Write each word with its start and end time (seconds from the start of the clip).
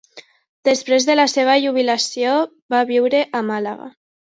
Després 0.69 1.05
de 1.11 1.17
la 1.21 1.27
seva 1.35 1.59
jubilació 1.67 2.35
va 2.77 2.85
viure 2.97 3.25
a 3.41 3.49
Màlaga. 3.53 3.97